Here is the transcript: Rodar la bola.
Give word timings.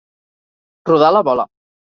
Rodar 0.91 1.13
la 1.17 1.23
bola. 1.29 1.47